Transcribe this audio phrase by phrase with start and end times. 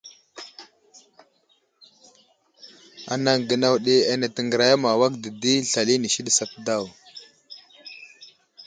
[3.13, 6.83] Anaŋ gənaw ɗi ane təŋgəriya ma awak dedi slal inisi ɗi asat daw.